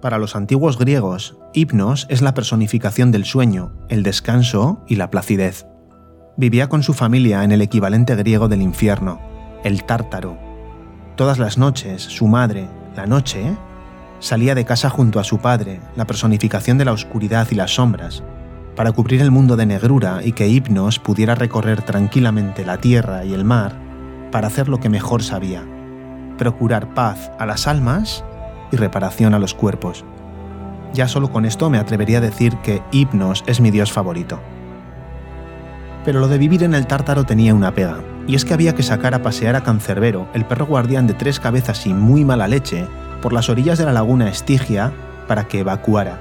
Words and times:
Para 0.00 0.18
los 0.18 0.36
antiguos 0.36 0.78
griegos, 0.78 1.36
Hipnos 1.54 2.06
es 2.08 2.22
la 2.22 2.32
personificación 2.32 3.10
del 3.10 3.24
sueño, 3.24 3.72
el 3.88 4.04
descanso 4.04 4.80
y 4.86 4.94
la 4.94 5.10
placidez. 5.10 5.66
Vivía 6.36 6.68
con 6.68 6.84
su 6.84 6.94
familia 6.94 7.42
en 7.42 7.50
el 7.50 7.62
equivalente 7.62 8.14
griego 8.14 8.46
del 8.46 8.62
infierno, 8.62 9.20
el 9.64 9.82
tártaro. 9.82 10.38
Todas 11.16 11.40
las 11.40 11.58
noches, 11.58 12.00
su 12.00 12.28
madre, 12.28 12.68
la 12.94 13.06
noche, 13.06 13.56
salía 14.20 14.54
de 14.54 14.64
casa 14.64 14.88
junto 14.88 15.18
a 15.18 15.24
su 15.24 15.38
padre, 15.38 15.80
la 15.96 16.06
personificación 16.06 16.78
de 16.78 16.84
la 16.84 16.92
oscuridad 16.92 17.48
y 17.50 17.56
las 17.56 17.74
sombras, 17.74 18.22
para 18.76 18.92
cubrir 18.92 19.20
el 19.20 19.32
mundo 19.32 19.56
de 19.56 19.66
negrura 19.66 20.20
y 20.22 20.30
que 20.30 20.46
Hipnos 20.46 21.00
pudiera 21.00 21.34
recorrer 21.34 21.82
tranquilamente 21.82 22.64
la 22.64 22.78
tierra 22.78 23.24
y 23.24 23.34
el 23.34 23.44
mar 23.44 23.74
para 24.30 24.46
hacer 24.46 24.68
lo 24.68 24.78
que 24.78 24.88
mejor 24.88 25.24
sabía, 25.24 25.64
procurar 26.36 26.94
paz 26.94 27.32
a 27.40 27.46
las 27.46 27.66
almas 27.66 28.24
y 28.70 28.76
reparación 28.76 29.34
a 29.34 29.38
los 29.38 29.54
cuerpos. 29.54 30.04
Ya 30.94 31.08
solo 31.08 31.30
con 31.30 31.44
esto 31.44 31.70
me 31.70 31.78
atrevería 31.78 32.18
a 32.18 32.22
decir 32.22 32.56
que 32.58 32.82
Hipnos 32.90 33.44
es 33.46 33.60
mi 33.60 33.70
dios 33.70 33.92
favorito. 33.92 34.40
Pero 36.04 36.20
lo 36.20 36.28
de 36.28 36.38
vivir 36.38 36.62
en 36.62 36.74
el 36.74 36.86
tártaro 36.86 37.24
tenía 37.24 37.54
una 37.54 37.74
pega, 37.74 37.98
y 38.26 38.34
es 38.34 38.44
que 38.44 38.54
había 38.54 38.74
que 38.74 38.82
sacar 38.82 39.14
a 39.14 39.22
pasear 39.22 39.56
a 39.56 39.62
Cancerbero, 39.62 40.28
el 40.32 40.44
perro 40.44 40.66
guardián 40.66 41.06
de 41.06 41.14
tres 41.14 41.40
cabezas 41.40 41.86
y 41.86 41.92
muy 41.92 42.24
mala 42.24 42.48
leche, 42.48 42.86
por 43.20 43.32
las 43.32 43.48
orillas 43.48 43.78
de 43.78 43.84
la 43.84 43.92
laguna 43.92 44.28
Estigia 44.28 44.92
para 45.26 45.44
que 45.44 45.60
evacuara. 45.60 46.20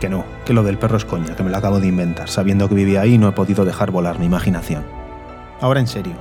Que 0.00 0.08
no, 0.08 0.24
que 0.44 0.52
lo 0.52 0.62
del 0.62 0.78
perro 0.78 0.96
es 0.96 1.04
coña, 1.04 1.36
que 1.36 1.42
me 1.42 1.50
lo 1.50 1.56
acabo 1.56 1.80
de 1.80 1.86
inventar, 1.86 2.28
sabiendo 2.28 2.68
que 2.68 2.74
vivía 2.74 3.02
ahí 3.02 3.18
no 3.18 3.28
he 3.28 3.32
podido 3.32 3.64
dejar 3.64 3.90
volar 3.90 4.18
mi 4.18 4.26
imaginación. 4.26 4.84
Ahora 5.60 5.80
en 5.80 5.86
serio, 5.86 6.14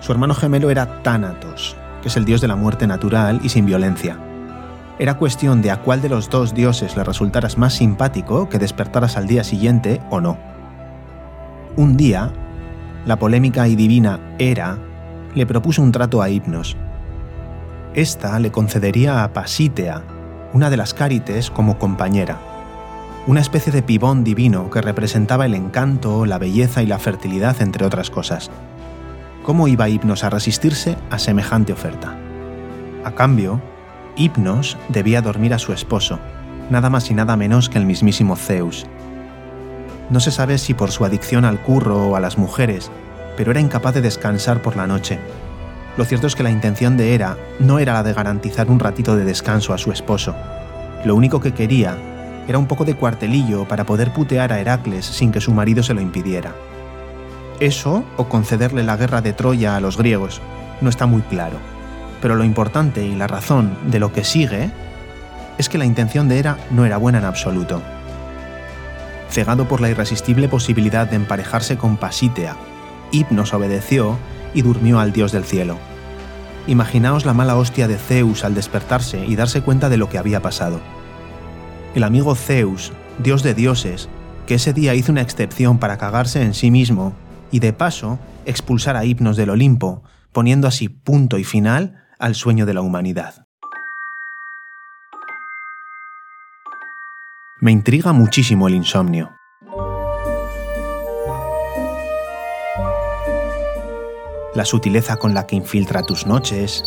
su 0.00 0.12
hermano 0.12 0.34
gemelo 0.34 0.70
era 0.70 1.02
Thanatos, 1.02 1.76
que 2.02 2.08
es 2.08 2.16
el 2.16 2.24
dios 2.24 2.40
de 2.40 2.48
la 2.48 2.56
muerte 2.56 2.86
natural 2.86 3.40
y 3.42 3.48
sin 3.48 3.64
violencia, 3.64 4.18
era 4.98 5.14
cuestión 5.14 5.60
de 5.60 5.70
a 5.70 5.82
cuál 5.82 6.00
de 6.00 6.08
los 6.08 6.30
dos 6.30 6.54
dioses 6.54 6.96
le 6.96 7.04
resultaras 7.04 7.58
más 7.58 7.74
simpático 7.74 8.48
que 8.48 8.58
despertaras 8.58 9.16
al 9.16 9.26
día 9.26 9.44
siguiente 9.44 10.00
o 10.10 10.20
no. 10.20 10.38
Un 11.76 11.96
día, 11.96 12.32
la 13.04 13.18
polémica 13.18 13.68
y 13.68 13.76
divina 13.76 14.18
Hera 14.38 14.78
le 15.34 15.46
propuso 15.46 15.82
un 15.82 15.92
trato 15.92 16.22
a 16.22 16.30
Hipnos. 16.30 16.76
Esta 17.92 18.38
le 18.38 18.50
concedería 18.50 19.22
a 19.22 19.32
Pasítea, 19.34 20.02
una 20.54 20.70
de 20.70 20.78
las 20.78 20.94
Cárites, 20.94 21.50
como 21.50 21.78
compañera, 21.78 22.38
una 23.26 23.40
especie 23.40 23.72
de 23.72 23.82
pibón 23.82 24.24
divino 24.24 24.70
que 24.70 24.80
representaba 24.80 25.44
el 25.44 25.54
encanto, 25.54 26.24
la 26.24 26.38
belleza 26.38 26.82
y 26.82 26.86
la 26.86 26.98
fertilidad, 26.98 27.60
entre 27.60 27.84
otras 27.84 28.08
cosas. 28.08 28.50
¿Cómo 29.42 29.68
iba 29.68 29.88
Hipnos 29.88 30.24
a 30.24 30.30
resistirse 30.30 30.96
a 31.10 31.18
semejante 31.18 31.72
oferta? 31.72 32.16
A 33.04 33.12
cambio, 33.12 33.60
Hipnos 34.16 34.78
debía 34.88 35.20
dormir 35.20 35.52
a 35.52 35.58
su 35.58 35.74
esposo, 35.74 36.18
nada 36.70 36.88
más 36.88 37.10
y 37.10 37.14
nada 37.14 37.36
menos 37.36 37.68
que 37.68 37.76
el 37.76 37.84
mismísimo 37.84 38.34
Zeus. 38.36 38.86
No 40.08 40.20
se 40.20 40.30
sabe 40.30 40.56
si 40.56 40.72
por 40.72 40.90
su 40.90 41.04
adicción 41.04 41.44
al 41.44 41.60
curro 41.60 42.08
o 42.08 42.16
a 42.16 42.20
las 42.20 42.38
mujeres, 42.38 42.90
pero 43.36 43.50
era 43.50 43.60
incapaz 43.60 43.94
de 43.94 44.00
descansar 44.00 44.62
por 44.62 44.74
la 44.74 44.86
noche. 44.86 45.18
Lo 45.98 46.06
cierto 46.06 46.26
es 46.26 46.34
que 46.34 46.42
la 46.42 46.50
intención 46.50 46.96
de 46.96 47.14
Hera 47.14 47.36
no 47.60 47.78
era 47.78 47.92
la 47.92 48.02
de 48.02 48.14
garantizar 48.14 48.70
un 48.70 48.80
ratito 48.80 49.16
de 49.16 49.24
descanso 49.24 49.74
a 49.74 49.78
su 49.78 49.92
esposo. 49.92 50.34
Lo 51.04 51.14
único 51.14 51.40
que 51.40 51.52
quería 51.52 51.98
era 52.48 52.58
un 52.58 52.66
poco 52.66 52.86
de 52.86 52.94
cuartelillo 52.94 53.68
para 53.68 53.84
poder 53.84 54.14
putear 54.14 54.50
a 54.50 54.60
Heracles 54.60 55.04
sin 55.04 55.30
que 55.30 55.42
su 55.42 55.52
marido 55.52 55.82
se 55.82 55.92
lo 55.92 56.00
impidiera. 56.00 56.54
Eso 57.60 58.04
o 58.16 58.28
concederle 58.28 58.82
la 58.82 58.96
guerra 58.96 59.20
de 59.20 59.34
Troya 59.34 59.76
a 59.76 59.80
los 59.80 59.98
griegos, 59.98 60.40
no 60.80 60.88
está 60.88 61.04
muy 61.04 61.20
claro 61.22 61.75
pero 62.20 62.34
lo 62.34 62.44
importante 62.44 63.04
y 63.04 63.14
la 63.14 63.26
razón 63.26 63.76
de 63.90 63.98
lo 63.98 64.12
que 64.12 64.24
sigue 64.24 64.70
es 65.58 65.68
que 65.68 65.78
la 65.78 65.84
intención 65.84 66.28
de 66.28 66.38
Hera 66.38 66.58
no 66.70 66.84
era 66.84 66.96
buena 66.96 67.18
en 67.18 67.24
absoluto. 67.24 67.82
Cegado 69.30 69.66
por 69.68 69.80
la 69.80 69.90
irresistible 69.90 70.48
posibilidad 70.48 71.08
de 71.08 71.16
emparejarse 71.16 71.76
con 71.76 71.96
Pasítea, 71.96 72.56
Hipnos 73.10 73.54
obedeció 73.54 74.18
y 74.54 74.62
durmió 74.62 75.00
al 75.00 75.12
dios 75.12 75.32
del 75.32 75.44
cielo. 75.44 75.78
Imaginaos 76.66 77.24
la 77.24 77.34
mala 77.34 77.56
hostia 77.56 77.86
de 77.86 77.96
Zeus 77.96 78.44
al 78.44 78.54
despertarse 78.54 79.24
y 79.24 79.36
darse 79.36 79.62
cuenta 79.62 79.88
de 79.88 79.96
lo 79.96 80.08
que 80.08 80.18
había 80.18 80.42
pasado. 80.42 80.80
El 81.94 82.02
amigo 82.02 82.34
Zeus, 82.34 82.92
dios 83.18 83.42
de 83.42 83.54
dioses, 83.54 84.08
que 84.46 84.54
ese 84.54 84.72
día 84.72 84.94
hizo 84.94 85.12
una 85.12 85.22
excepción 85.22 85.78
para 85.78 85.98
cagarse 85.98 86.42
en 86.42 86.54
sí 86.54 86.70
mismo 86.70 87.14
y 87.50 87.60
de 87.60 87.72
paso 87.72 88.18
expulsar 88.44 88.96
a 88.96 89.04
Hipnos 89.04 89.36
del 89.36 89.50
Olimpo, 89.50 90.02
poniendo 90.32 90.68
así 90.68 90.88
punto 90.88 91.38
y 91.38 91.44
final 91.44 92.05
al 92.18 92.34
sueño 92.34 92.66
de 92.66 92.74
la 92.74 92.80
humanidad. 92.80 93.46
Me 97.60 97.72
intriga 97.72 98.12
muchísimo 98.12 98.68
el 98.68 98.74
insomnio. 98.74 99.36
La 104.54 104.64
sutileza 104.64 105.16
con 105.16 105.34
la 105.34 105.46
que 105.46 105.56
infiltra 105.56 106.02
tus 106.02 106.26
noches. 106.26 106.82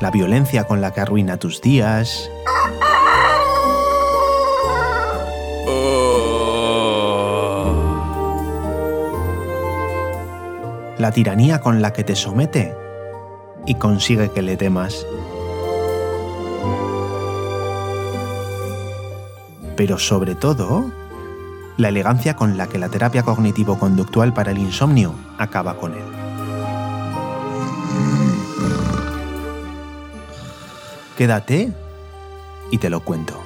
La 0.00 0.10
violencia 0.10 0.64
con 0.64 0.80
la 0.80 0.92
que 0.92 1.00
arruina 1.00 1.38
tus 1.38 1.62
días. 1.62 2.30
La 11.04 11.12
tiranía 11.12 11.60
con 11.60 11.82
la 11.82 11.92
que 11.92 12.02
te 12.02 12.16
somete 12.16 12.74
y 13.66 13.74
consigue 13.74 14.30
que 14.30 14.40
le 14.40 14.56
temas. 14.56 15.04
Pero 19.76 19.98
sobre 19.98 20.34
todo, 20.34 20.90
la 21.76 21.90
elegancia 21.90 22.36
con 22.36 22.56
la 22.56 22.68
que 22.68 22.78
la 22.78 22.88
terapia 22.88 23.22
cognitivo-conductual 23.22 24.32
para 24.32 24.52
el 24.52 24.56
insomnio 24.56 25.14
acaba 25.36 25.76
con 25.76 25.92
él. 25.92 26.04
Quédate 31.18 31.70
y 32.70 32.78
te 32.78 32.88
lo 32.88 33.00
cuento. 33.00 33.42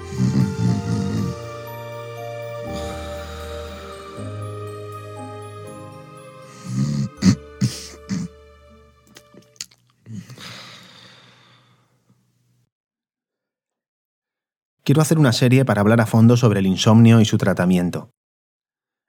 Quiero 14.89 15.03
hacer 15.03 15.19
una 15.19 15.35
serie 15.35 15.67
para 15.67 15.83
hablar 15.83 16.01
a 16.01 16.07
fondo 16.07 16.39
sobre 16.39 16.61
el 16.61 16.67
insomnio 16.67 17.21
y 17.21 17.27
su 17.27 17.37
tratamiento. 17.37 18.09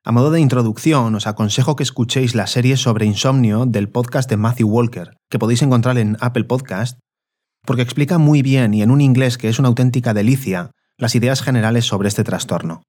A 0.03 0.11
modo 0.11 0.29
de 0.29 0.41
introducción, 0.41 1.15
os 1.15 1.25
aconsejo 1.25 1.77
que 1.77 1.83
escuchéis 1.83 2.35
la 2.35 2.47
serie 2.47 2.75
sobre 2.75 3.05
insomnio 3.05 3.65
del 3.65 3.87
podcast 3.87 4.29
de 4.29 4.35
Matthew 4.35 4.67
Walker, 4.67 5.11
que 5.29 5.39
podéis 5.39 5.61
encontrar 5.61 5.97
en 5.97 6.17
Apple 6.19 6.43
Podcast, 6.43 6.99
porque 7.65 7.81
explica 7.81 8.17
muy 8.17 8.41
bien 8.41 8.73
y 8.73 8.81
en 8.81 8.91
un 8.91 8.99
inglés 8.99 9.37
que 9.37 9.47
es 9.47 9.57
una 9.57 9.69
auténtica 9.69 10.13
delicia 10.13 10.71
las 10.97 11.15
ideas 11.15 11.41
generales 11.41 11.85
sobre 11.85 12.09
este 12.09 12.25
trastorno. 12.25 12.83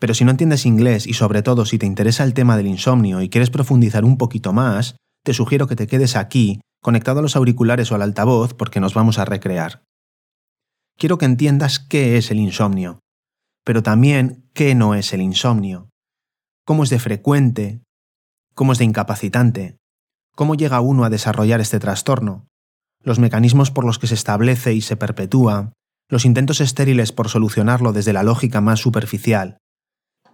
Pero 0.00 0.12
si 0.12 0.24
no 0.24 0.32
entiendes 0.32 0.66
inglés 0.66 1.06
y 1.06 1.12
sobre 1.12 1.42
todo 1.42 1.66
si 1.66 1.78
te 1.78 1.86
interesa 1.86 2.24
el 2.24 2.34
tema 2.34 2.56
del 2.56 2.66
insomnio 2.66 3.22
y 3.22 3.28
quieres 3.28 3.50
profundizar 3.50 4.04
un 4.04 4.18
poquito 4.18 4.52
más, 4.52 4.96
te 5.22 5.34
sugiero 5.34 5.68
que 5.68 5.76
te 5.76 5.86
quedes 5.86 6.16
aquí, 6.16 6.62
conectado 6.82 7.20
a 7.20 7.22
los 7.22 7.36
auriculares 7.36 7.92
o 7.92 7.94
al 7.94 8.02
altavoz, 8.02 8.54
porque 8.54 8.80
nos 8.80 8.92
vamos 8.92 9.20
a 9.20 9.24
recrear 9.24 9.84
quiero 10.98 11.18
que 11.18 11.24
entiendas 11.24 11.78
qué 11.78 12.16
es 12.16 12.30
el 12.30 12.38
insomnio, 12.38 13.00
pero 13.64 13.82
también 13.82 14.48
qué 14.54 14.74
no 14.74 14.94
es 14.94 15.12
el 15.12 15.22
insomnio, 15.22 15.90
cómo 16.64 16.84
es 16.84 16.90
de 16.90 16.98
frecuente, 16.98 17.82
cómo 18.54 18.72
es 18.72 18.78
de 18.78 18.84
incapacitante, 18.84 19.76
cómo 20.34 20.54
llega 20.54 20.80
uno 20.80 21.04
a 21.04 21.10
desarrollar 21.10 21.60
este 21.60 21.78
trastorno, 21.78 22.46
los 23.02 23.18
mecanismos 23.18 23.70
por 23.70 23.84
los 23.84 23.98
que 23.98 24.06
se 24.06 24.14
establece 24.14 24.74
y 24.74 24.80
se 24.80 24.96
perpetúa, 24.96 25.72
los 26.08 26.24
intentos 26.24 26.60
estériles 26.60 27.12
por 27.12 27.28
solucionarlo 27.28 27.92
desde 27.92 28.12
la 28.12 28.22
lógica 28.22 28.60
más 28.60 28.80
superficial. 28.80 29.58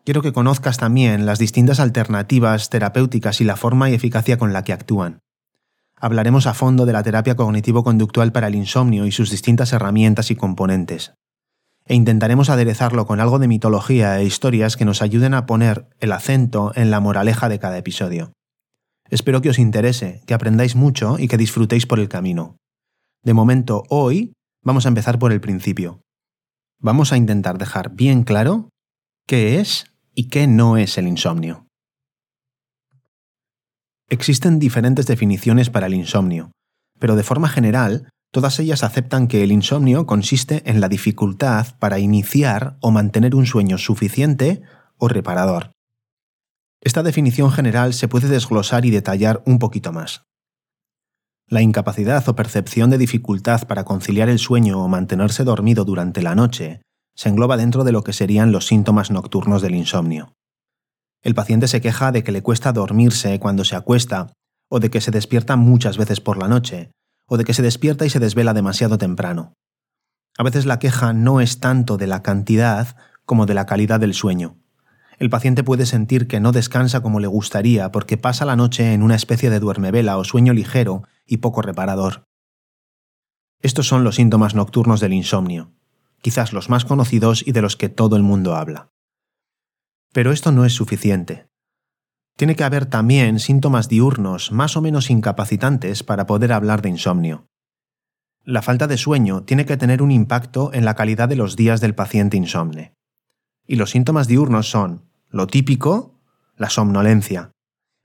Quiero 0.04 0.22
que 0.22 0.32
conozcas 0.32 0.78
también 0.78 1.26
las 1.26 1.38
distintas 1.38 1.80
alternativas 1.80 2.70
terapéuticas 2.70 3.40
y 3.40 3.44
la 3.44 3.56
forma 3.56 3.90
y 3.90 3.94
eficacia 3.94 4.38
con 4.38 4.52
la 4.52 4.64
que 4.64 4.72
actúan 4.72 5.20
hablaremos 6.00 6.46
a 6.46 6.54
fondo 6.54 6.86
de 6.86 6.92
la 6.92 7.02
terapia 7.02 7.36
cognitivo-conductual 7.36 8.32
para 8.32 8.48
el 8.48 8.54
insomnio 8.54 9.06
y 9.06 9.12
sus 9.12 9.30
distintas 9.30 9.72
herramientas 9.72 10.30
y 10.30 10.36
componentes. 10.36 11.14
E 11.86 11.94
intentaremos 11.94 12.50
aderezarlo 12.50 13.06
con 13.06 13.20
algo 13.20 13.38
de 13.38 13.48
mitología 13.48 14.18
e 14.20 14.24
historias 14.24 14.76
que 14.76 14.84
nos 14.84 15.00
ayuden 15.00 15.34
a 15.34 15.46
poner 15.46 15.88
el 16.00 16.12
acento 16.12 16.72
en 16.74 16.90
la 16.90 17.00
moraleja 17.00 17.48
de 17.48 17.58
cada 17.58 17.78
episodio. 17.78 18.32
Espero 19.10 19.40
que 19.40 19.48
os 19.48 19.58
interese, 19.58 20.22
que 20.26 20.34
aprendáis 20.34 20.76
mucho 20.76 21.18
y 21.18 21.28
que 21.28 21.38
disfrutéis 21.38 21.86
por 21.86 21.98
el 21.98 22.08
camino. 22.08 22.56
De 23.24 23.32
momento, 23.32 23.84
hoy 23.88 24.34
vamos 24.62 24.84
a 24.84 24.88
empezar 24.88 25.18
por 25.18 25.32
el 25.32 25.40
principio. 25.40 26.02
Vamos 26.78 27.12
a 27.12 27.16
intentar 27.16 27.58
dejar 27.58 27.90
bien 27.94 28.22
claro 28.22 28.68
qué 29.26 29.60
es 29.60 29.86
y 30.14 30.28
qué 30.28 30.46
no 30.46 30.76
es 30.76 30.98
el 30.98 31.08
insomnio. 31.08 31.67
Existen 34.10 34.58
diferentes 34.58 35.06
definiciones 35.06 35.68
para 35.68 35.86
el 35.86 35.94
insomnio, 35.94 36.50
pero 36.98 37.14
de 37.14 37.22
forma 37.22 37.48
general, 37.48 38.08
todas 38.32 38.58
ellas 38.58 38.82
aceptan 38.82 39.28
que 39.28 39.44
el 39.44 39.52
insomnio 39.52 40.06
consiste 40.06 40.62
en 40.64 40.80
la 40.80 40.88
dificultad 40.88 41.78
para 41.78 41.98
iniciar 41.98 42.78
o 42.80 42.90
mantener 42.90 43.34
un 43.34 43.44
sueño 43.44 43.76
suficiente 43.76 44.62
o 44.96 45.08
reparador. 45.08 45.72
Esta 46.80 47.02
definición 47.02 47.50
general 47.50 47.92
se 47.92 48.08
puede 48.08 48.28
desglosar 48.28 48.86
y 48.86 48.90
detallar 48.90 49.42
un 49.44 49.58
poquito 49.58 49.92
más. 49.92 50.22
La 51.46 51.60
incapacidad 51.60 52.26
o 52.28 52.36
percepción 52.36 52.88
de 52.88 52.98
dificultad 52.98 53.66
para 53.66 53.84
conciliar 53.84 54.28
el 54.28 54.38
sueño 54.38 54.82
o 54.82 54.88
mantenerse 54.88 55.44
dormido 55.44 55.84
durante 55.84 56.22
la 56.22 56.34
noche 56.34 56.82
se 57.14 57.28
engloba 57.28 57.56
dentro 57.56 57.84
de 57.84 57.92
lo 57.92 58.04
que 58.04 58.12
serían 58.12 58.52
los 58.52 58.66
síntomas 58.66 59.10
nocturnos 59.10 59.60
del 59.60 59.74
insomnio. 59.74 60.34
El 61.22 61.34
paciente 61.34 61.68
se 61.68 61.80
queja 61.80 62.12
de 62.12 62.22
que 62.22 62.32
le 62.32 62.42
cuesta 62.42 62.72
dormirse 62.72 63.40
cuando 63.40 63.64
se 63.64 63.76
acuesta, 63.76 64.28
o 64.68 64.80
de 64.80 64.90
que 64.90 65.00
se 65.00 65.10
despierta 65.10 65.56
muchas 65.56 65.98
veces 65.98 66.20
por 66.20 66.38
la 66.38 66.48
noche, 66.48 66.92
o 67.26 67.36
de 67.36 67.44
que 67.44 67.54
se 67.54 67.62
despierta 67.62 68.06
y 68.06 68.10
se 68.10 68.20
desvela 68.20 68.54
demasiado 68.54 68.98
temprano. 68.98 69.54
A 70.36 70.44
veces 70.44 70.66
la 70.66 70.78
queja 70.78 71.12
no 71.12 71.40
es 71.40 71.58
tanto 71.58 71.96
de 71.96 72.06
la 72.06 72.22
cantidad 72.22 72.96
como 73.24 73.46
de 73.46 73.54
la 73.54 73.66
calidad 73.66 73.98
del 73.98 74.14
sueño. 74.14 74.56
El 75.18 75.30
paciente 75.30 75.64
puede 75.64 75.84
sentir 75.84 76.28
que 76.28 76.38
no 76.38 76.52
descansa 76.52 77.00
como 77.00 77.18
le 77.18 77.26
gustaría 77.26 77.90
porque 77.90 78.16
pasa 78.16 78.44
la 78.44 78.54
noche 78.54 78.92
en 78.94 79.02
una 79.02 79.16
especie 79.16 79.50
de 79.50 79.58
duermevela 79.58 80.16
o 80.16 80.24
sueño 80.24 80.52
ligero 80.52 81.02
y 81.26 81.38
poco 81.38 81.60
reparador. 81.60 82.24
Estos 83.60 83.88
son 83.88 84.04
los 84.04 84.14
síntomas 84.14 84.54
nocturnos 84.54 85.00
del 85.00 85.12
insomnio, 85.12 85.72
quizás 86.22 86.52
los 86.52 86.70
más 86.70 86.84
conocidos 86.84 87.42
y 87.44 87.50
de 87.50 87.62
los 87.62 87.74
que 87.74 87.88
todo 87.88 88.14
el 88.14 88.22
mundo 88.22 88.54
habla. 88.54 88.90
Pero 90.12 90.32
esto 90.32 90.52
no 90.52 90.64
es 90.64 90.72
suficiente. 90.72 91.48
Tiene 92.36 92.54
que 92.54 92.64
haber 92.64 92.86
también 92.86 93.40
síntomas 93.40 93.88
diurnos 93.88 94.52
más 94.52 94.76
o 94.76 94.80
menos 94.80 95.10
incapacitantes 95.10 96.02
para 96.02 96.26
poder 96.26 96.52
hablar 96.52 96.82
de 96.82 96.88
insomnio. 96.88 97.48
La 98.44 98.62
falta 98.62 98.86
de 98.86 98.96
sueño 98.96 99.42
tiene 99.42 99.66
que 99.66 99.76
tener 99.76 100.00
un 100.00 100.10
impacto 100.10 100.72
en 100.72 100.84
la 100.84 100.94
calidad 100.94 101.28
de 101.28 101.36
los 101.36 101.56
días 101.56 101.80
del 101.80 101.94
paciente 101.94 102.36
insomne. 102.36 102.94
Y 103.66 103.76
los 103.76 103.90
síntomas 103.90 104.26
diurnos 104.26 104.70
son 104.70 105.04
lo 105.28 105.46
típico, 105.46 106.18
la 106.56 106.70
somnolencia. 106.70 107.50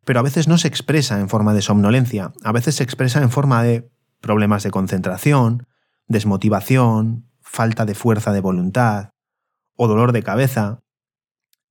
Pero 0.03 0.19
a 0.19 0.23
veces 0.23 0.49
no 0.49 0.57
se 0.57 0.67
expresa 0.67 1.19
en 1.21 1.29
forma 1.29 1.53
de 1.53 1.61
somnolencia, 1.61 2.33
a 2.43 2.51
veces 2.51 2.75
se 2.75 2.83
expresa 2.83 3.21
en 3.21 3.31
forma 3.31 3.63
de 3.63 3.89
problemas 4.19 4.63
de 4.63 4.71
concentración, 4.71 5.67
desmotivación, 6.07 7.29
falta 7.39 7.85
de 7.85 7.95
fuerza 7.95 8.33
de 8.33 8.41
voluntad, 8.41 9.11
o 9.77 9.87
dolor 9.87 10.11
de 10.11 10.23
cabeza, 10.23 10.82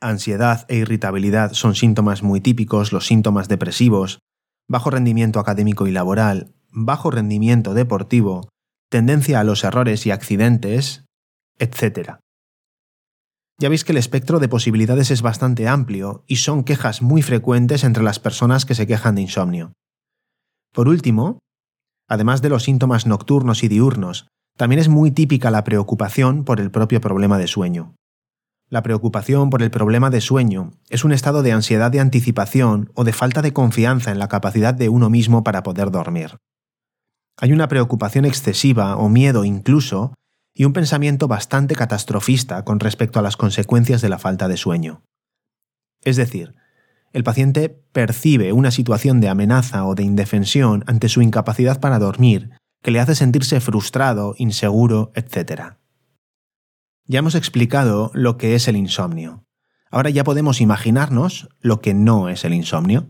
ansiedad 0.02 0.66
e 0.68 0.76
irritabilidad 0.76 1.52
son 1.52 1.74
síntomas 1.74 2.22
muy 2.22 2.40
típicos, 2.40 2.92
los 2.92 3.06
síntomas 3.06 3.48
depresivos, 3.48 4.18
bajo 4.68 4.90
rendimiento 4.90 5.40
académico 5.40 5.86
y 5.86 5.92
laboral, 5.92 6.54
bajo 6.70 7.10
rendimiento 7.10 7.74
deportivo, 7.74 8.48
tendencia 8.90 9.40
a 9.40 9.44
los 9.44 9.64
errores 9.64 10.06
y 10.06 10.10
accidentes, 10.10 11.04
etc. 11.58 12.16
Ya 13.58 13.68
veis 13.68 13.84
que 13.84 13.92
el 13.92 13.98
espectro 13.98 14.38
de 14.38 14.48
posibilidades 14.48 15.10
es 15.10 15.22
bastante 15.22 15.68
amplio 15.68 16.24
y 16.26 16.36
son 16.36 16.64
quejas 16.64 17.02
muy 17.02 17.22
frecuentes 17.22 17.84
entre 17.84 18.02
las 18.02 18.18
personas 18.18 18.64
que 18.66 18.74
se 18.74 18.86
quejan 18.86 19.14
de 19.14 19.22
insomnio. 19.22 19.72
Por 20.72 20.88
último, 20.88 21.38
además 22.08 22.42
de 22.42 22.48
los 22.48 22.64
síntomas 22.64 23.06
nocturnos 23.06 23.62
y 23.62 23.68
diurnos, 23.68 24.26
también 24.56 24.80
es 24.80 24.88
muy 24.88 25.10
típica 25.10 25.50
la 25.50 25.64
preocupación 25.64 26.44
por 26.44 26.60
el 26.60 26.70
propio 26.70 27.00
problema 27.00 27.38
de 27.38 27.46
sueño. 27.46 27.94
La 28.72 28.82
preocupación 28.82 29.50
por 29.50 29.62
el 29.62 29.70
problema 29.70 30.08
de 30.08 30.22
sueño 30.22 30.70
es 30.88 31.04
un 31.04 31.12
estado 31.12 31.42
de 31.42 31.52
ansiedad 31.52 31.90
de 31.90 32.00
anticipación 32.00 32.90
o 32.94 33.04
de 33.04 33.12
falta 33.12 33.42
de 33.42 33.52
confianza 33.52 34.12
en 34.12 34.18
la 34.18 34.28
capacidad 34.28 34.72
de 34.72 34.88
uno 34.88 35.10
mismo 35.10 35.44
para 35.44 35.62
poder 35.62 35.90
dormir. 35.90 36.38
Hay 37.36 37.52
una 37.52 37.68
preocupación 37.68 38.24
excesiva 38.24 38.96
o 38.96 39.10
miedo 39.10 39.44
incluso 39.44 40.14
y 40.54 40.64
un 40.64 40.72
pensamiento 40.72 41.28
bastante 41.28 41.74
catastrofista 41.74 42.64
con 42.64 42.80
respecto 42.80 43.18
a 43.18 43.22
las 43.22 43.36
consecuencias 43.36 44.00
de 44.00 44.08
la 44.08 44.18
falta 44.18 44.48
de 44.48 44.56
sueño. 44.56 45.02
Es 46.02 46.16
decir, 46.16 46.54
el 47.12 47.24
paciente 47.24 47.68
percibe 47.68 48.54
una 48.54 48.70
situación 48.70 49.20
de 49.20 49.28
amenaza 49.28 49.84
o 49.84 49.94
de 49.94 50.04
indefensión 50.04 50.82
ante 50.86 51.10
su 51.10 51.20
incapacidad 51.20 51.78
para 51.78 51.98
dormir 51.98 52.52
que 52.82 52.90
le 52.90 53.00
hace 53.00 53.16
sentirse 53.16 53.60
frustrado, 53.60 54.34
inseguro, 54.38 55.12
etc. 55.14 55.74
Ya 57.06 57.18
hemos 57.18 57.34
explicado 57.34 58.10
lo 58.14 58.36
que 58.36 58.54
es 58.54 58.68
el 58.68 58.76
insomnio. 58.76 59.44
Ahora 59.90 60.10
ya 60.10 60.24
podemos 60.24 60.60
imaginarnos 60.60 61.48
lo 61.60 61.80
que 61.80 61.94
no 61.94 62.28
es 62.28 62.44
el 62.44 62.54
insomnio. 62.54 63.08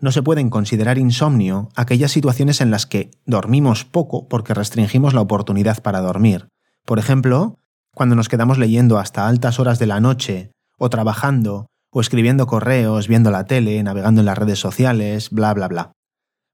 No 0.00 0.12
se 0.12 0.22
pueden 0.22 0.48
considerar 0.48 0.98
insomnio 0.98 1.68
aquellas 1.76 2.10
situaciones 2.10 2.60
en 2.60 2.70
las 2.70 2.86
que 2.86 3.10
dormimos 3.26 3.84
poco 3.84 4.26
porque 4.28 4.54
restringimos 4.54 5.12
la 5.12 5.20
oportunidad 5.20 5.82
para 5.82 6.00
dormir. 6.00 6.48
Por 6.86 6.98
ejemplo, 6.98 7.58
cuando 7.94 8.16
nos 8.16 8.28
quedamos 8.28 8.56
leyendo 8.56 8.98
hasta 8.98 9.28
altas 9.28 9.60
horas 9.60 9.78
de 9.78 9.86
la 9.86 10.00
noche, 10.00 10.52
o 10.78 10.88
trabajando, 10.88 11.66
o 11.92 12.00
escribiendo 12.00 12.46
correos, 12.46 13.06
viendo 13.06 13.30
la 13.30 13.44
tele, 13.44 13.82
navegando 13.82 14.22
en 14.22 14.26
las 14.26 14.38
redes 14.38 14.58
sociales, 14.58 15.28
bla, 15.30 15.52
bla, 15.52 15.68
bla. 15.68 15.92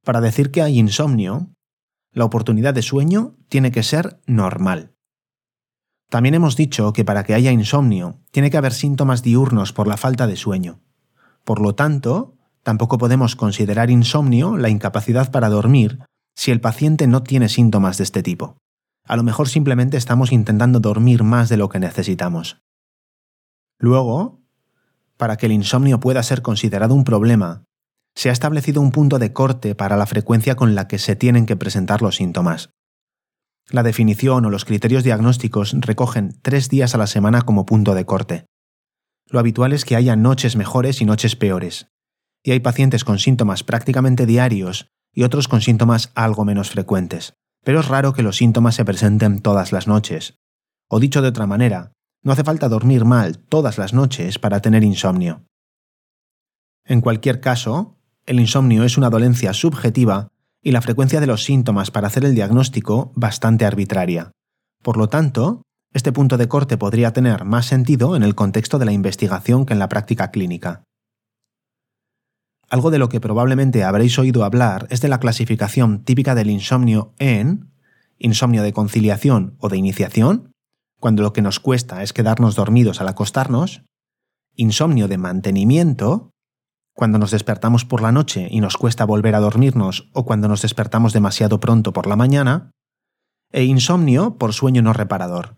Para 0.04 0.20
decir 0.20 0.50
que 0.50 0.62
hay 0.62 0.78
insomnio, 0.78 1.52
la 2.10 2.24
oportunidad 2.24 2.74
de 2.74 2.82
sueño 2.82 3.36
tiene 3.48 3.70
que 3.70 3.84
ser 3.84 4.18
normal. 4.26 4.95
También 6.08 6.34
hemos 6.34 6.56
dicho 6.56 6.92
que 6.92 7.04
para 7.04 7.24
que 7.24 7.34
haya 7.34 7.50
insomnio 7.50 8.20
tiene 8.30 8.50
que 8.50 8.56
haber 8.56 8.72
síntomas 8.72 9.22
diurnos 9.22 9.72
por 9.72 9.88
la 9.88 9.96
falta 9.96 10.26
de 10.26 10.36
sueño. 10.36 10.80
Por 11.44 11.60
lo 11.60 11.74
tanto, 11.74 12.36
tampoco 12.62 12.98
podemos 12.98 13.36
considerar 13.36 13.90
insomnio 13.90 14.56
la 14.56 14.68
incapacidad 14.68 15.30
para 15.30 15.48
dormir 15.48 15.98
si 16.36 16.50
el 16.50 16.60
paciente 16.60 17.06
no 17.06 17.22
tiene 17.22 17.48
síntomas 17.48 17.98
de 17.98 18.04
este 18.04 18.22
tipo. 18.22 18.58
A 19.04 19.16
lo 19.16 19.22
mejor 19.22 19.48
simplemente 19.48 19.96
estamos 19.96 20.32
intentando 20.32 20.80
dormir 20.80 21.22
más 21.22 21.48
de 21.48 21.56
lo 21.56 21.68
que 21.68 21.78
necesitamos. 21.78 22.58
Luego, 23.78 24.40
para 25.16 25.36
que 25.36 25.46
el 25.46 25.52
insomnio 25.52 26.00
pueda 26.00 26.22
ser 26.22 26.42
considerado 26.42 26.94
un 26.94 27.04
problema, 27.04 27.64
se 28.14 28.30
ha 28.30 28.32
establecido 28.32 28.80
un 28.80 28.92
punto 28.92 29.18
de 29.18 29.32
corte 29.32 29.74
para 29.74 29.96
la 29.96 30.06
frecuencia 30.06 30.56
con 30.56 30.74
la 30.74 30.88
que 30.88 30.98
se 30.98 31.16
tienen 31.16 31.46
que 31.46 31.56
presentar 31.56 32.02
los 32.02 32.16
síntomas. 32.16 32.70
La 33.68 33.82
definición 33.82 34.44
o 34.44 34.50
los 34.50 34.64
criterios 34.64 35.02
diagnósticos 35.02 35.74
recogen 35.80 36.38
tres 36.40 36.68
días 36.68 36.94
a 36.94 36.98
la 36.98 37.08
semana 37.08 37.42
como 37.42 37.66
punto 37.66 37.94
de 37.94 38.06
corte. 38.06 38.46
Lo 39.28 39.40
habitual 39.40 39.72
es 39.72 39.84
que 39.84 39.96
haya 39.96 40.14
noches 40.14 40.54
mejores 40.54 41.00
y 41.00 41.04
noches 41.04 41.34
peores, 41.34 41.88
y 42.44 42.52
hay 42.52 42.60
pacientes 42.60 43.02
con 43.02 43.18
síntomas 43.18 43.64
prácticamente 43.64 44.24
diarios 44.24 44.86
y 45.12 45.24
otros 45.24 45.48
con 45.48 45.62
síntomas 45.62 46.12
algo 46.14 46.44
menos 46.44 46.70
frecuentes, 46.70 47.34
pero 47.64 47.80
es 47.80 47.88
raro 47.88 48.12
que 48.12 48.22
los 48.22 48.36
síntomas 48.36 48.76
se 48.76 48.84
presenten 48.84 49.40
todas 49.40 49.72
las 49.72 49.88
noches. 49.88 50.38
O 50.88 51.00
dicho 51.00 51.20
de 51.20 51.28
otra 51.28 51.48
manera, 51.48 51.90
no 52.22 52.30
hace 52.30 52.44
falta 52.44 52.68
dormir 52.68 53.04
mal 53.04 53.38
todas 53.38 53.78
las 53.78 53.92
noches 53.92 54.38
para 54.38 54.60
tener 54.60 54.84
insomnio. 54.84 55.44
En 56.84 57.00
cualquier 57.00 57.40
caso, 57.40 57.98
el 58.26 58.38
insomnio 58.38 58.84
es 58.84 58.96
una 58.96 59.10
dolencia 59.10 59.52
subjetiva 59.52 60.28
y 60.66 60.72
la 60.72 60.82
frecuencia 60.82 61.20
de 61.20 61.28
los 61.28 61.44
síntomas 61.44 61.92
para 61.92 62.08
hacer 62.08 62.24
el 62.24 62.34
diagnóstico 62.34 63.12
bastante 63.14 63.64
arbitraria. 63.64 64.32
Por 64.82 64.96
lo 64.96 65.08
tanto, 65.08 65.62
este 65.94 66.10
punto 66.10 66.38
de 66.38 66.48
corte 66.48 66.76
podría 66.76 67.12
tener 67.12 67.44
más 67.44 67.66
sentido 67.66 68.16
en 68.16 68.24
el 68.24 68.34
contexto 68.34 68.80
de 68.80 68.84
la 68.84 68.90
investigación 68.90 69.64
que 69.64 69.74
en 69.74 69.78
la 69.78 69.88
práctica 69.88 70.32
clínica. 70.32 70.82
Algo 72.68 72.90
de 72.90 72.98
lo 72.98 73.08
que 73.08 73.20
probablemente 73.20 73.84
habréis 73.84 74.18
oído 74.18 74.42
hablar 74.42 74.88
es 74.90 75.00
de 75.00 75.06
la 75.06 75.20
clasificación 75.20 76.02
típica 76.02 76.34
del 76.34 76.50
insomnio 76.50 77.14
en 77.20 77.70
insomnio 78.18 78.64
de 78.64 78.72
conciliación 78.72 79.54
o 79.60 79.68
de 79.68 79.76
iniciación, 79.76 80.50
cuando 80.98 81.22
lo 81.22 81.32
que 81.32 81.42
nos 81.42 81.60
cuesta 81.60 82.02
es 82.02 82.12
quedarnos 82.12 82.56
dormidos 82.56 83.00
al 83.00 83.06
acostarnos, 83.06 83.84
insomnio 84.56 85.06
de 85.06 85.18
mantenimiento, 85.18 86.32
cuando 86.96 87.18
nos 87.18 87.30
despertamos 87.30 87.84
por 87.84 88.00
la 88.00 88.10
noche 88.10 88.48
y 88.50 88.60
nos 88.60 88.78
cuesta 88.78 89.04
volver 89.04 89.34
a 89.34 89.40
dormirnos 89.40 90.08
o 90.14 90.24
cuando 90.24 90.48
nos 90.48 90.62
despertamos 90.62 91.12
demasiado 91.12 91.60
pronto 91.60 91.92
por 91.92 92.06
la 92.06 92.16
mañana, 92.16 92.70
e 93.52 93.64
insomnio 93.64 94.38
por 94.38 94.54
sueño 94.54 94.80
no 94.80 94.94
reparador. 94.94 95.56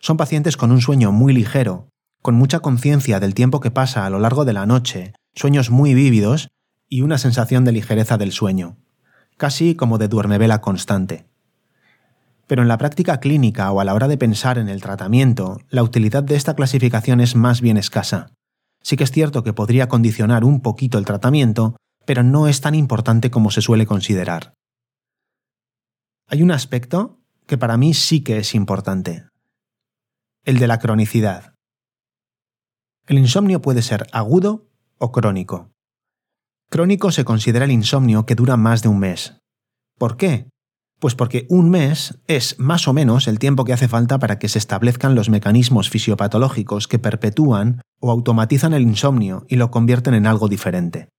Son 0.00 0.16
pacientes 0.16 0.56
con 0.56 0.72
un 0.72 0.80
sueño 0.80 1.12
muy 1.12 1.34
ligero, 1.34 1.90
con 2.22 2.34
mucha 2.34 2.60
conciencia 2.60 3.20
del 3.20 3.34
tiempo 3.34 3.60
que 3.60 3.70
pasa 3.70 4.06
a 4.06 4.10
lo 4.10 4.18
largo 4.18 4.46
de 4.46 4.54
la 4.54 4.64
noche, 4.64 5.12
sueños 5.34 5.70
muy 5.70 5.92
vívidos 5.92 6.48
y 6.88 7.02
una 7.02 7.18
sensación 7.18 7.66
de 7.66 7.72
ligereza 7.72 8.16
del 8.16 8.32
sueño, 8.32 8.78
casi 9.36 9.74
como 9.74 9.98
de 9.98 10.08
duermevela 10.08 10.62
constante. 10.62 11.26
Pero 12.46 12.62
en 12.62 12.68
la 12.68 12.78
práctica 12.78 13.20
clínica 13.20 13.70
o 13.70 13.80
a 13.80 13.84
la 13.84 13.92
hora 13.92 14.08
de 14.08 14.16
pensar 14.16 14.56
en 14.56 14.70
el 14.70 14.80
tratamiento, 14.80 15.60
la 15.68 15.82
utilidad 15.82 16.22
de 16.22 16.36
esta 16.36 16.54
clasificación 16.54 17.20
es 17.20 17.36
más 17.36 17.60
bien 17.60 17.76
escasa 17.76 18.33
sí 18.84 18.96
que 18.96 19.04
es 19.04 19.10
cierto 19.10 19.42
que 19.42 19.52
podría 19.52 19.88
condicionar 19.88 20.44
un 20.44 20.60
poquito 20.60 20.98
el 20.98 21.04
tratamiento, 21.04 21.76
pero 22.06 22.22
no 22.22 22.46
es 22.46 22.60
tan 22.60 22.74
importante 22.74 23.30
como 23.30 23.50
se 23.50 23.62
suele 23.62 23.86
considerar. 23.86 24.54
Hay 26.28 26.42
un 26.42 26.52
aspecto 26.52 27.18
que 27.46 27.58
para 27.58 27.76
mí 27.76 27.94
sí 27.94 28.22
que 28.22 28.38
es 28.38 28.54
importante, 28.54 29.26
el 30.44 30.58
de 30.58 30.68
la 30.68 30.78
cronicidad. 30.78 31.54
El 33.06 33.18
insomnio 33.18 33.60
puede 33.60 33.82
ser 33.82 34.06
agudo 34.12 34.70
o 34.98 35.12
crónico. 35.12 35.70
Crónico 36.70 37.10
se 37.10 37.24
considera 37.24 37.64
el 37.64 37.70
insomnio 37.70 38.26
que 38.26 38.34
dura 38.34 38.56
más 38.56 38.82
de 38.82 38.88
un 38.88 38.98
mes. 38.98 39.38
¿Por 39.98 40.16
qué? 40.16 40.48
Pues 41.04 41.14
porque 41.14 41.46
un 41.50 41.68
mes 41.68 42.18
es 42.28 42.58
más 42.58 42.88
o 42.88 42.94
menos 42.94 43.28
el 43.28 43.38
tiempo 43.38 43.66
que 43.66 43.74
hace 43.74 43.88
falta 43.88 44.18
para 44.18 44.38
que 44.38 44.48
se 44.48 44.58
establezcan 44.58 45.14
los 45.14 45.28
mecanismos 45.28 45.90
fisiopatológicos 45.90 46.88
que 46.88 46.98
perpetúan 46.98 47.82
o 48.00 48.10
automatizan 48.10 48.72
el 48.72 48.80
insomnio 48.80 49.44
y 49.46 49.56
lo 49.56 49.70
convierten 49.70 50.14
en 50.14 50.26
algo 50.26 50.48
diferente, 50.48 51.10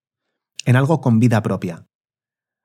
en 0.66 0.76
algo 0.76 1.02
con 1.02 1.20
vida 1.20 1.44
propia. 1.44 1.86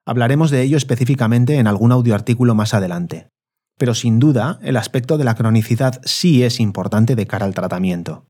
Hablaremos 0.07 0.51
de 0.51 0.63
ello 0.63 0.79
específicamente 0.79 1.57
en 1.57 1.67
algún 1.67 1.93
audioartículo 1.93 2.55
más 2.55 2.73
adelante. 2.73 3.29
Pero 3.77 3.95
sin 3.95 4.19
duda, 4.19 4.59
el 4.63 4.79
aspecto 4.79 5.19
de 5.19 5.25
la 5.25 5.35
cronicidad 5.35 6.01
sí 6.07 6.43
es 6.43 6.59
importante 6.59 7.17
de 7.17 7.27
cara 7.27 7.45
al 7.45 7.55
tratamiento. 7.55 8.25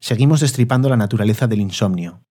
Seguimos 0.00 0.40
destripando 0.40 0.88
la 0.88 0.96
naturaleza 0.96 1.46
del 1.46 1.60
insomnio. 1.60 2.24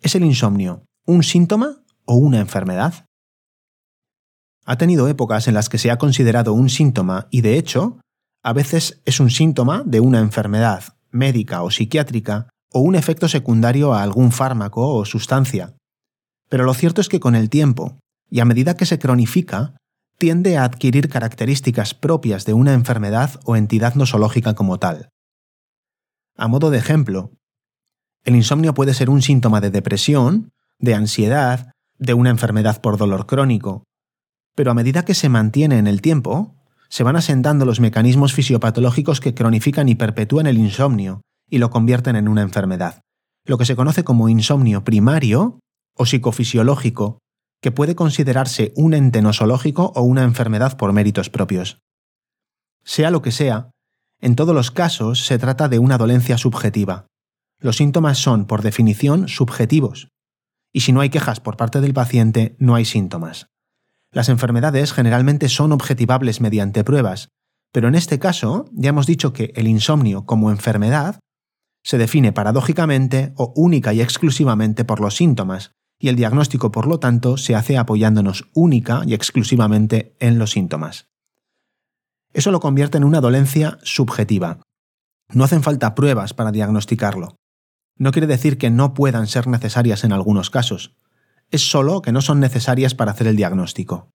¿Es 0.00 0.14
el 0.14 0.22
insomnio 0.22 0.84
un 1.04 1.24
síntoma 1.24 1.82
o 2.04 2.14
una 2.14 2.38
enfermedad? 2.38 3.06
Ha 4.64 4.76
tenido 4.76 5.08
épocas 5.08 5.48
en 5.48 5.54
las 5.54 5.68
que 5.68 5.78
se 5.78 5.90
ha 5.90 5.98
considerado 5.98 6.52
un 6.52 6.68
síntoma 6.68 7.26
y 7.30 7.40
de 7.40 7.58
hecho, 7.58 7.98
a 8.42 8.52
veces 8.52 9.00
es 9.04 9.20
un 9.20 9.30
síntoma 9.30 9.82
de 9.84 10.00
una 10.00 10.20
enfermedad 10.20 10.84
médica 11.10 11.62
o 11.62 11.70
psiquiátrica 11.70 12.48
o 12.72 12.80
un 12.80 12.94
efecto 12.94 13.28
secundario 13.28 13.92
a 13.92 14.02
algún 14.02 14.32
fármaco 14.32 14.94
o 14.94 15.04
sustancia. 15.04 15.74
Pero 16.48 16.64
lo 16.64 16.74
cierto 16.74 17.00
es 17.00 17.08
que 17.08 17.20
con 17.20 17.34
el 17.34 17.50
tiempo, 17.50 17.98
y 18.30 18.40
a 18.40 18.44
medida 18.44 18.76
que 18.76 18.86
se 18.86 18.98
cronifica, 18.98 19.76
tiende 20.18 20.56
a 20.56 20.64
adquirir 20.64 21.08
características 21.08 21.94
propias 21.94 22.44
de 22.44 22.54
una 22.54 22.72
enfermedad 22.72 23.40
o 23.44 23.56
entidad 23.56 23.94
nosológica 23.94 24.54
como 24.54 24.78
tal. 24.78 25.08
A 26.36 26.48
modo 26.48 26.70
de 26.70 26.78
ejemplo, 26.78 27.32
el 28.24 28.36
insomnio 28.36 28.74
puede 28.74 28.94
ser 28.94 29.10
un 29.10 29.20
síntoma 29.20 29.60
de 29.60 29.70
depresión, 29.70 30.52
de 30.78 30.94
ansiedad, 30.94 31.72
de 31.98 32.14
una 32.14 32.30
enfermedad 32.30 32.80
por 32.80 32.96
dolor 32.96 33.26
crónico, 33.26 33.84
pero 34.54 34.70
a 34.70 34.74
medida 34.74 35.04
que 35.04 35.14
se 35.14 35.28
mantiene 35.28 35.78
en 35.78 35.86
el 35.86 36.02
tiempo, 36.02 36.54
se 36.88 37.02
van 37.02 37.16
asentando 37.16 37.64
los 37.64 37.80
mecanismos 37.80 38.34
fisiopatológicos 38.34 39.20
que 39.20 39.34
cronifican 39.34 39.88
y 39.88 39.94
perpetúan 39.94 40.46
el 40.46 40.58
insomnio 40.58 41.22
y 41.48 41.58
lo 41.58 41.70
convierten 41.70 42.16
en 42.16 42.28
una 42.28 42.42
enfermedad, 42.42 43.00
lo 43.46 43.58
que 43.58 43.64
se 43.64 43.76
conoce 43.76 44.04
como 44.04 44.28
insomnio 44.28 44.84
primario 44.84 45.58
o 45.96 46.06
psicofisiológico, 46.06 47.18
que 47.62 47.72
puede 47.72 47.94
considerarse 47.94 48.72
un 48.76 48.92
ente 48.92 49.22
nosológico 49.22 49.92
o 49.94 50.02
una 50.02 50.24
enfermedad 50.24 50.76
por 50.76 50.92
méritos 50.92 51.30
propios. 51.30 51.78
Sea 52.84 53.10
lo 53.10 53.22
que 53.22 53.30
sea, 53.30 53.70
en 54.20 54.36
todos 54.36 54.54
los 54.54 54.70
casos 54.70 55.24
se 55.24 55.38
trata 55.38 55.68
de 55.68 55.78
una 55.78 55.98
dolencia 55.98 56.38
subjetiva. 56.38 57.06
Los 57.58 57.76
síntomas 57.76 58.18
son, 58.18 58.46
por 58.46 58.62
definición, 58.62 59.28
subjetivos. 59.28 60.08
Y 60.72 60.80
si 60.80 60.92
no 60.92 61.00
hay 61.00 61.10
quejas 61.10 61.40
por 61.40 61.56
parte 61.56 61.80
del 61.80 61.94
paciente, 61.94 62.56
no 62.58 62.74
hay 62.74 62.84
síntomas. 62.84 63.46
Las 64.12 64.28
enfermedades 64.28 64.92
generalmente 64.92 65.48
son 65.48 65.72
objetivables 65.72 66.40
mediante 66.40 66.84
pruebas, 66.84 67.28
pero 67.72 67.88
en 67.88 67.94
este 67.94 68.18
caso 68.18 68.66
ya 68.72 68.90
hemos 68.90 69.06
dicho 69.06 69.32
que 69.32 69.52
el 69.56 69.66
insomnio 69.66 70.26
como 70.26 70.50
enfermedad 70.50 71.18
se 71.82 71.98
define 71.98 72.32
paradójicamente 72.32 73.32
o 73.36 73.52
única 73.56 73.94
y 73.94 74.02
exclusivamente 74.02 74.84
por 74.84 75.00
los 75.00 75.16
síntomas, 75.16 75.72
y 75.98 76.08
el 76.08 76.16
diagnóstico, 76.16 76.70
por 76.70 76.86
lo 76.86 76.98
tanto, 76.98 77.36
se 77.36 77.54
hace 77.54 77.78
apoyándonos 77.78 78.50
única 78.54 79.02
y 79.06 79.14
exclusivamente 79.14 80.14
en 80.20 80.38
los 80.38 80.50
síntomas. 80.50 81.06
Eso 82.34 82.50
lo 82.50 82.60
convierte 82.60 82.98
en 82.98 83.04
una 83.04 83.20
dolencia 83.20 83.78
subjetiva. 83.82 84.60
No 85.32 85.44
hacen 85.44 85.62
falta 85.62 85.94
pruebas 85.94 86.34
para 86.34 86.52
diagnosticarlo. 86.52 87.36
No 87.96 88.10
quiere 88.10 88.26
decir 88.26 88.58
que 88.58 88.70
no 88.70 88.94
puedan 88.94 89.26
ser 89.26 89.46
necesarias 89.46 90.04
en 90.04 90.12
algunos 90.12 90.50
casos, 90.50 90.94
es 91.52 91.70
solo 91.70 92.02
que 92.02 92.12
no 92.12 92.20
son 92.20 92.40
necesarias 92.40 92.94
para 92.94 93.12
hacer 93.12 93.28
el 93.28 93.36
diagnóstico. 93.36 94.10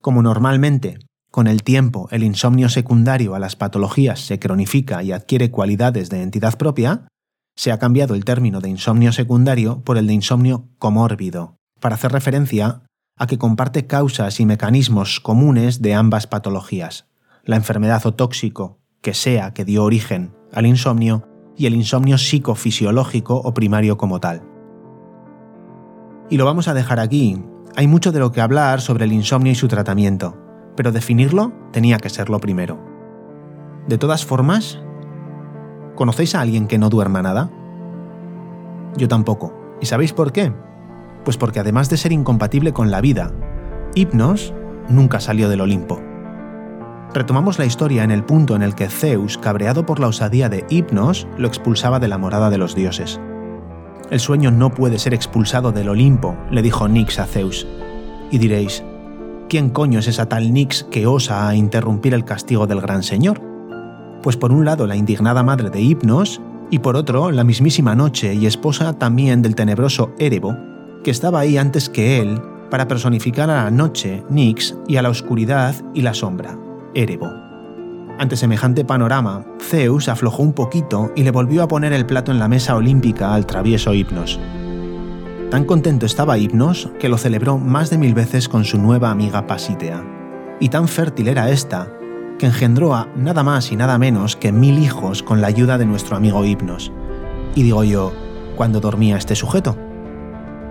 Como 0.00 0.22
normalmente, 0.22 0.98
con 1.30 1.46
el 1.46 1.62
tiempo, 1.62 2.08
el 2.10 2.22
insomnio 2.22 2.68
secundario 2.68 3.34
a 3.34 3.38
las 3.38 3.56
patologías 3.56 4.20
se 4.20 4.38
cronifica 4.38 5.02
y 5.02 5.12
adquiere 5.12 5.50
cualidades 5.50 6.10
de 6.10 6.22
entidad 6.22 6.58
propia, 6.58 7.08
se 7.56 7.72
ha 7.72 7.78
cambiado 7.78 8.14
el 8.14 8.24
término 8.24 8.60
de 8.60 8.68
insomnio 8.68 9.12
secundario 9.12 9.82
por 9.82 9.98
el 9.98 10.06
de 10.06 10.14
insomnio 10.14 10.68
comórbido, 10.78 11.56
para 11.80 11.94
hacer 11.94 12.12
referencia 12.12 12.82
a 13.16 13.26
que 13.26 13.38
comparte 13.38 13.86
causas 13.86 14.40
y 14.40 14.46
mecanismos 14.46 15.20
comunes 15.20 15.82
de 15.82 15.94
ambas 15.94 16.26
patologías, 16.26 17.06
la 17.44 17.56
enfermedad 17.56 18.04
o 18.06 18.14
tóxico 18.14 18.78
que 19.02 19.14
sea 19.14 19.52
que 19.52 19.64
dio 19.64 19.84
origen 19.84 20.34
al 20.52 20.66
insomnio 20.66 21.26
y 21.56 21.66
el 21.66 21.74
insomnio 21.74 22.18
psicofisiológico 22.18 23.36
o 23.36 23.54
primario 23.54 23.96
como 23.96 24.20
tal. 24.20 24.49
Y 26.30 26.36
lo 26.36 26.44
vamos 26.44 26.68
a 26.68 26.74
dejar 26.74 27.00
aquí. 27.00 27.42
Hay 27.76 27.88
mucho 27.88 28.12
de 28.12 28.20
lo 28.20 28.30
que 28.30 28.40
hablar 28.40 28.80
sobre 28.80 29.04
el 29.04 29.12
insomnio 29.12 29.50
y 29.50 29.56
su 29.56 29.66
tratamiento, 29.66 30.36
pero 30.76 30.92
definirlo 30.92 31.52
tenía 31.72 31.98
que 31.98 32.08
ser 32.08 32.30
lo 32.30 32.38
primero. 32.38 32.78
De 33.88 33.98
todas 33.98 34.24
formas, 34.24 34.80
¿conocéis 35.96 36.36
a 36.36 36.40
alguien 36.40 36.68
que 36.68 36.78
no 36.78 36.88
duerma 36.88 37.20
nada? 37.20 37.50
Yo 38.96 39.08
tampoco. 39.08 39.52
¿Y 39.80 39.86
sabéis 39.86 40.12
por 40.12 40.30
qué? 40.30 40.52
Pues 41.24 41.36
porque 41.36 41.58
además 41.58 41.90
de 41.90 41.96
ser 41.96 42.12
incompatible 42.12 42.72
con 42.72 42.92
la 42.92 43.00
vida, 43.00 43.32
Hipnos 43.96 44.54
nunca 44.88 45.18
salió 45.18 45.48
del 45.48 45.62
Olimpo. 45.62 46.00
Retomamos 47.12 47.58
la 47.58 47.64
historia 47.64 48.04
en 48.04 48.12
el 48.12 48.24
punto 48.24 48.54
en 48.54 48.62
el 48.62 48.76
que 48.76 48.88
Zeus, 48.88 49.36
cabreado 49.36 49.84
por 49.84 49.98
la 49.98 50.06
osadía 50.06 50.48
de 50.48 50.64
Hipnos, 50.70 51.26
lo 51.38 51.48
expulsaba 51.48 51.98
de 51.98 52.06
la 52.06 52.18
morada 52.18 52.50
de 52.50 52.58
los 52.58 52.76
dioses. 52.76 53.20
El 54.10 54.18
sueño 54.18 54.50
no 54.50 54.74
puede 54.74 54.98
ser 54.98 55.14
expulsado 55.14 55.70
del 55.70 55.88
Olimpo, 55.88 56.36
le 56.50 56.62
dijo 56.62 56.88
Nix 56.88 57.18
a 57.20 57.26
Zeus. 57.26 57.66
Y 58.30 58.38
diréis, 58.38 58.82
¿quién 59.48 59.70
coño 59.70 60.00
es 60.00 60.08
esa 60.08 60.28
tal 60.28 60.52
Nix 60.52 60.84
que 60.90 61.06
osa 61.06 61.54
interrumpir 61.54 62.14
el 62.14 62.24
castigo 62.24 62.66
del 62.66 62.80
gran 62.80 63.04
señor? 63.04 63.40
Pues 64.22 64.36
por 64.36 64.52
un 64.52 64.64
lado 64.64 64.86
la 64.86 64.96
indignada 64.96 65.42
madre 65.44 65.70
de 65.70 65.80
Hipnos, 65.80 66.40
y 66.70 66.80
por 66.80 66.96
otro 66.96 67.30
la 67.30 67.44
mismísima 67.44 67.94
Noche 67.94 68.34
y 68.34 68.46
esposa 68.46 68.92
también 68.98 69.42
del 69.42 69.54
tenebroso 69.54 70.12
Erebo, 70.18 70.56
que 71.04 71.10
estaba 71.10 71.40
ahí 71.40 71.56
antes 71.56 71.88
que 71.88 72.20
él 72.20 72.40
para 72.70 72.86
personificar 72.88 73.50
a 73.50 73.64
la 73.64 73.70
noche, 73.70 74.22
Nix, 74.30 74.76
y 74.86 74.96
a 74.96 75.02
la 75.02 75.10
oscuridad 75.10 75.74
y 75.94 76.02
la 76.02 76.14
sombra, 76.14 76.56
Erebo. 76.94 77.49
Ante 78.18 78.36
semejante 78.36 78.84
panorama, 78.84 79.44
Zeus 79.60 80.08
aflojó 80.08 80.42
un 80.42 80.52
poquito 80.52 81.10
y 81.16 81.22
le 81.22 81.30
volvió 81.30 81.62
a 81.62 81.68
poner 81.68 81.92
el 81.92 82.06
plato 82.06 82.32
en 82.32 82.38
la 82.38 82.48
mesa 82.48 82.76
olímpica 82.76 83.34
al 83.34 83.46
travieso 83.46 83.94
Hipnos. 83.94 84.38
Tan 85.50 85.64
contento 85.64 86.06
estaba 86.06 86.38
Hipnos 86.38 86.90
que 86.98 87.08
lo 87.08 87.18
celebró 87.18 87.58
más 87.58 87.90
de 87.90 87.98
mil 87.98 88.14
veces 88.14 88.48
con 88.48 88.64
su 88.64 88.78
nueva 88.78 89.10
amiga 89.10 89.46
Pasítea. 89.46 90.04
Y 90.60 90.68
tan 90.68 90.86
fértil 90.86 91.28
era 91.28 91.50
esta 91.50 91.88
que 92.38 92.46
engendró 92.46 92.94
a 92.94 93.08
nada 93.16 93.42
más 93.42 93.72
y 93.72 93.76
nada 93.76 93.98
menos 93.98 94.36
que 94.36 94.52
mil 94.52 94.78
hijos 94.78 95.22
con 95.22 95.40
la 95.40 95.48
ayuda 95.48 95.76
de 95.78 95.86
nuestro 95.86 96.16
amigo 96.16 96.44
Hipnos. 96.44 96.92
Y 97.54 97.62
digo 97.64 97.84
yo, 97.84 98.12
¿cuándo 98.56 98.80
dormía 98.80 99.16
este 99.16 99.34
sujeto? 99.34 99.76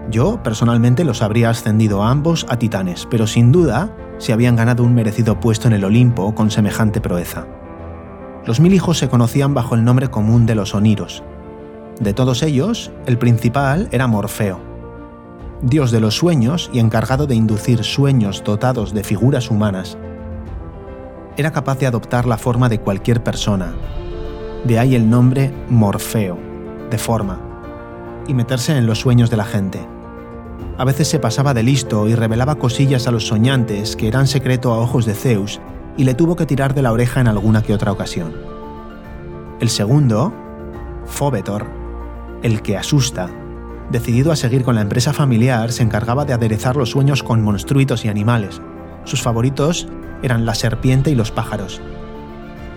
Yo, 0.10 0.42
personalmente, 0.42 1.04
los 1.04 1.22
habría 1.22 1.52
ascendido 1.52 2.04
a 2.04 2.10
ambos 2.10 2.46
a 2.50 2.58
titanes, 2.58 3.08
pero 3.10 3.28
sin 3.28 3.52
duda 3.52 3.96
se 4.18 4.34
habían 4.34 4.56
ganado 4.56 4.84
un 4.84 4.96
merecido 4.96 5.40
puesto 5.40 5.68
en 5.68 5.74
el 5.74 5.86
Olimpo 5.86 6.34
con 6.34 6.50
semejante 6.50 7.00
proeza. 7.00 7.46
Los 8.46 8.60
mil 8.60 8.74
hijos 8.74 8.98
se 8.98 9.10
conocían 9.10 9.54
bajo 9.54 9.76
el 9.76 9.84
nombre 9.84 10.10
común 10.10 10.46
de 10.46 10.56
los 10.56 10.74
Oniros. 10.74 11.24
De 12.00 12.14
todos 12.14 12.42
ellos, 12.42 12.92
el 13.06 13.18
principal 13.18 13.88
era 13.92 14.08
Morfeo, 14.08 14.60
dios 15.62 15.92
de 15.92 16.00
los 16.00 16.16
sueños 16.16 16.70
y 16.74 16.80
encargado 16.80 17.28
de 17.28 17.36
inducir 17.36 17.84
sueños 17.84 18.44
dotados 18.44 18.94
de 18.94 19.04
figuras 19.04 19.52
humanas. 19.52 19.98
Era 21.38 21.52
capaz 21.52 21.78
de 21.78 21.88
adoptar 21.88 22.26
la 22.26 22.38
forma 22.38 22.70
de 22.70 22.80
cualquier 22.80 23.24
persona, 23.24 23.74
de 24.64 24.80
ahí 24.80 24.96
el 24.96 25.10
nombre 25.10 25.54
Morfeo, 25.70 26.38
de 26.90 26.98
forma, 26.98 27.40
y 28.28 28.34
meterse 28.34 28.76
en 28.76 28.88
los 28.88 29.00
sueños 29.00 29.30
de 29.30 29.38
la 29.38 29.46
gente. 29.46 29.99
A 30.80 30.86
veces 30.86 31.10
se 31.10 31.20
pasaba 31.20 31.54
de 31.54 31.62
listo 31.62 32.08
y 32.08 32.16
revelaba 32.16 32.56
cosillas 32.56 33.06
a 33.06 33.12
los 33.12 33.28
soñantes 33.28 33.98
que 33.98 34.08
eran 34.08 34.28
secreto 34.28 34.72
a 34.72 34.78
ojos 34.78 35.06
de 35.06 35.14
Zeus 35.14 35.60
y 35.98 36.06
le 36.06 36.14
tuvo 36.14 36.38
que 36.38 36.46
tirar 36.46 36.74
de 36.74 36.82
la 36.82 36.94
oreja 36.94 37.20
en 37.20 37.28
alguna 37.28 37.62
que 37.62 37.74
otra 37.74 37.92
ocasión. 37.92 38.34
El 39.60 39.68
segundo, 39.68 40.34
Fobetor, 41.06 41.68
el 42.44 42.62
que 42.62 42.78
asusta, 42.78 43.30
decidido 43.92 44.32
a 44.32 44.38
seguir 44.38 44.64
con 44.64 44.76
la 44.76 44.82
empresa 44.82 45.12
familiar, 45.12 45.74
se 45.74 45.84
encargaba 45.84 46.24
de 46.24 46.32
aderezar 46.32 46.78
los 46.78 46.92
sueños 46.92 47.24
con 47.24 47.44
monstruitos 47.44 48.06
y 48.06 48.08
animales. 48.08 48.62
Sus 49.04 49.22
favoritos 49.22 49.90
eran 50.24 50.46
la 50.46 50.56
serpiente 50.56 51.12
y 51.12 51.16
los 51.16 51.32
pájaros. 51.32 51.82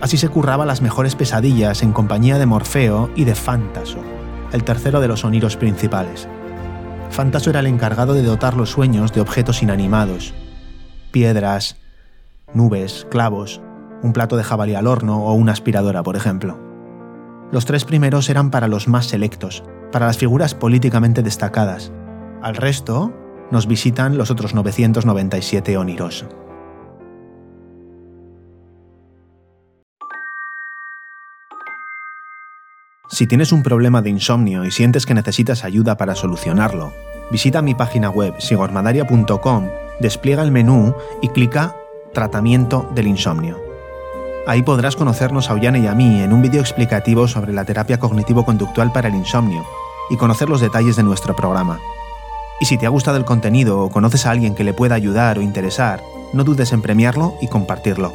Así 0.01 0.17
se 0.17 0.27
curraba 0.27 0.65
las 0.65 0.81
mejores 0.81 1.15
pesadillas 1.15 1.81
en 1.83 1.93
compañía 1.93 2.37
de 2.37 2.47
Morfeo 2.47 3.09
y 3.15 3.23
de 3.23 3.35
Fantaso, 3.35 3.99
el 4.51 4.65
tercero 4.65 4.99
de 4.99 5.07
los 5.07 5.21
sonidos 5.21 5.55
principales. 5.55 6.27
Fantaso 7.13 7.51
era 7.51 7.59
el 7.59 7.67
encargado 7.67 8.15
de 8.15 8.23
dotar 8.23 8.55
los 8.55 8.71
sueños 8.71 9.13
de 9.13 9.21
objetos 9.21 9.61
inanimados, 9.61 10.33
piedras, 11.11 11.77
nubes, 12.55 13.05
clavos, 13.11 13.61
un 14.01 14.13
plato 14.13 14.35
de 14.35 14.43
jabalí 14.43 14.73
al 14.73 14.87
horno 14.87 15.23
o 15.23 15.33
una 15.33 15.51
aspiradora, 15.51 16.01
por 16.01 16.15
ejemplo. 16.15 16.59
Los 17.51 17.65
tres 17.65 17.85
primeros 17.85 18.31
eran 18.31 18.49
para 18.49 18.67
los 18.67 18.87
más 18.87 19.05
selectos, 19.05 19.63
para 19.91 20.07
las 20.07 20.17
figuras 20.17 20.55
políticamente 20.55 21.21
destacadas. 21.21 21.91
Al 22.41 22.55
resto 22.55 23.13
nos 23.51 23.67
visitan 23.67 24.17
los 24.17 24.31
otros 24.31 24.55
997 24.55 25.77
oniros. 25.77 26.25
Si 33.13 33.27
tienes 33.27 33.51
un 33.51 33.61
problema 33.61 34.01
de 34.01 34.09
insomnio 34.09 34.65
y 34.65 34.71
sientes 34.71 35.05
que 35.05 35.13
necesitas 35.13 35.63
ayuda 35.63 35.97
para 35.97 36.15
solucionarlo, 36.15 36.93
visita 37.29 37.61
mi 37.61 37.75
página 37.75 38.09
web 38.09 38.33
sigormadaria.com, 38.39 39.67
despliega 39.99 40.41
el 40.41 40.51
menú 40.51 40.95
y 41.21 41.27
clica 41.27 41.75
Tratamiento 42.11 42.89
del 42.95 43.05
insomnio. 43.05 43.59
Ahí 44.47 44.63
podrás 44.63 44.95
conocernos 44.95 45.47
a 45.47 45.53
Ollane 45.53 45.81
y 45.81 45.85
a 45.85 45.93
mí 45.93 46.23
en 46.23 46.33
un 46.33 46.41
vídeo 46.41 46.59
explicativo 46.59 47.27
sobre 47.27 47.53
la 47.53 47.65
terapia 47.65 47.99
cognitivo-conductual 47.99 48.91
para 48.91 49.09
el 49.09 49.15
insomnio 49.15 49.63
y 50.09 50.17
conocer 50.17 50.49
los 50.49 50.59
detalles 50.59 50.95
de 50.95 51.03
nuestro 51.03 51.35
programa. 51.35 51.79
Y 52.59 52.65
si 52.65 52.79
te 52.79 52.87
ha 52.87 52.89
gustado 52.89 53.17
el 53.17 53.25
contenido 53.25 53.79
o 53.79 53.91
conoces 53.91 54.25
a 54.25 54.31
alguien 54.31 54.55
que 54.55 54.63
le 54.63 54.73
pueda 54.73 54.95
ayudar 54.95 55.37
o 55.37 55.43
interesar, 55.43 56.01
no 56.33 56.43
dudes 56.43 56.73
en 56.73 56.81
premiarlo 56.81 57.35
y 57.41 57.47
compartirlo. 57.47 58.11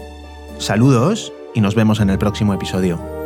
Saludos 0.59 1.33
y 1.55 1.61
nos 1.61 1.77
vemos 1.77 2.01
en 2.01 2.11
el 2.11 2.19
próximo 2.19 2.53
episodio. 2.53 3.18